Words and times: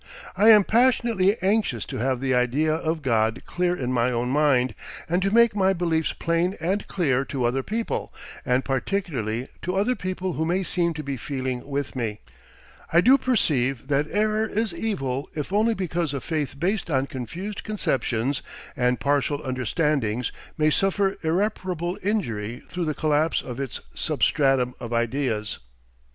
I 0.35 0.49
am 0.49 0.63
passionately 0.63 1.37
anxious 1.43 1.85
to 1.85 1.97
have 1.99 2.21
the 2.21 2.33
idea 2.33 2.73
of 2.73 3.03
God 3.03 3.43
clear 3.45 3.75
in 3.75 3.93
my 3.93 4.09
own 4.09 4.29
mind, 4.29 4.73
and 5.07 5.21
to 5.21 5.29
make 5.29 5.55
my 5.55 5.73
beliefs 5.73 6.11
plain 6.11 6.55
and 6.59 6.87
clear 6.87 7.23
to 7.25 7.45
other 7.45 7.61
people, 7.61 8.11
and 8.43 8.65
particularly 8.65 9.47
to 9.61 9.75
other 9.75 9.93
people 9.95 10.33
who 10.33 10.43
may 10.43 10.63
seem 10.63 10.95
to 10.95 11.03
be 11.03 11.17
feeling 11.17 11.67
with 11.67 11.95
me; 11.95 12.21
I 12.91 12.99
do 13.01 13.15
perceive 13.19 13.89
that 13.89 14.07
error 14.09 14.47
is 14.47 14.73
evil 14.73 15.29
if 15.35 15.53
only 15.53 15.75
because 15.75 16.15
a 16.15 16.19
faith 16.19 16.55
based 16.59 16.89
on 16.89 17.05
confused 17.05 17.63
conceptions 17.63 18.41
and 18.75 18.99
partial 18.99 19.43
understandings 19.43 20.31
may 20.57 20.71
suffer 20.71 21.15
irreparable 21.21 21.99
injury 22.01 22.63
through 22.67 22.85
the 22.85 22.95
collapse 22.95 23.43
of 23.43 23.59
its 23.59 23.81
substratum 23.93 24.73
of 24.79 24.93
ideas. 24.93 25.59